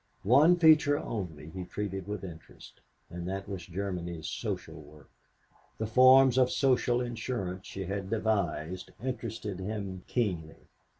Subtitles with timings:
[0.23, 5.11] One feature only he treated with interest, and that was Germany's social work.
[5.77, 10.57] The forms of social insurance she had devised interested him keenly.